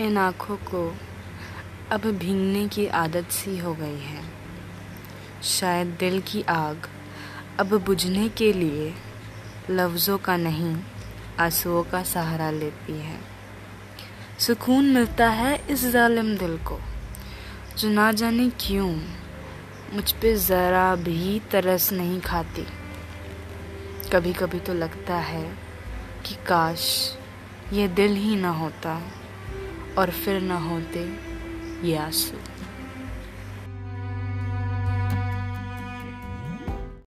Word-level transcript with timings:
इन 0.00 0.18
आँखों 0.18 0.56
को 0.56 0.96
अब 1.92 2.00
भीगने 2.00 2.68
की 2.68 2.86
आदत 2.86 3.30
सी 3.30 3.58
हो 3.58 3.74
गई 3.74 3.98
है। 3.98 4.22
शायद 5.42 5.86
दिल 6.00 6.20
की 6.20 6.42
आग 6.42 6.88
अब 7.60 7.74
बुझने 7.84 8.28
के 8.28 8.52
लिए 8.52 8.94
लफ्ज़ों 9.70 10.18
का 10.18 10.36
नहीं, 10.36 10.76
आंसुओं 11.40 11.82
का 11.82 12.02
सहारा 12.02 12.50
लेती 12.50 12.92
है। 12.92 13.18
सुकून 14.38 14.84
मिलता 14.84 15.28
है 15.28 15.54
इस 15.70 15.86
जालिम 15.86 16.36
दिल 16.36 16.56
को, 16.58 16.78
जो 17.78 17.88
ना 17.88 18.12
जाने 18.12 18.50
क्यों 18.50 18.90
मुझ 19.94 20.12
पे 20.12 20.34
ज़रा 20.36 20.94
भी 20.94 21.40
तरस 21.50 21.92
नहीं 21.92 22.20
खाती। 22.20 22.66
कभी 24.12 24.32
कभी 24.32 24.60
तो 24.60 24.74
लगता 24.74 25.16
है 25.16 25.46
कि 26.26 26.34
काश 26.46 27.16
ये 27.72 27.88
दिल 27.88 28.14
ही 28.14 28.36
ना 28.36 28.50
होता। 28.50 29.00
और 29.98 30.10
फिर 30.10 30.42
न 30.42 30.50
होते 30.50 31.00
ये 31.88 31.96
आँसू। 31.96 32.36